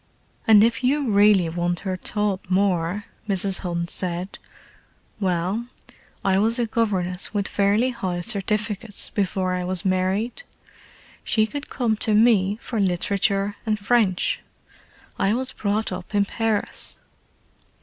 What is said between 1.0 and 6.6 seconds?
really want her taught more," Mrs. Hunt said—"well, I was